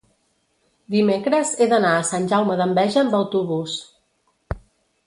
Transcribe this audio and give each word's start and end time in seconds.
dimecres 0.95 1.51
he 1.57 1.67
d'anar 1.75 1.93
a 1.99 2.09
Sant 2.13 2.27
Jaume 2.33 2.57
d'Enveja 2.63 3.05
amb 3.05 3.17
autobús. 3.21 3.79